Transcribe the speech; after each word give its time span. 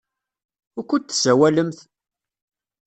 Wukud 0.75 1.03
tessawalemt? 1.05 1.79